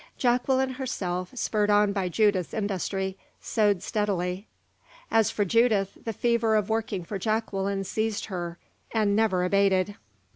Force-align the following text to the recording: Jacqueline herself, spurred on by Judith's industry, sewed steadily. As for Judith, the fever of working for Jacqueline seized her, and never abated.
Jacqueline 0.17 0.71
herself, 0.71 1.29
spurred 1.37 1.69
on 1.69 1.93
by 1.93 2.09
Judith's 2.09 2.55
industry, 2.55 3.19
sewed 3.39 3.83
steadily. 3.83 4.47
As 5.11 5.29
for 5.29 5.45
Judith, 5.45 5.95
the 6.05 6.11
fever 6.11 6.55
of 6.55 6.69
working 6.69 7.03
for 7.03 7.19
Jacqueline 7.19 7.83
seized 7.83 8.25
her, 8.25 8.57
and 8.91 9.15
never 9.15 9.43
abated. 9.43 9.95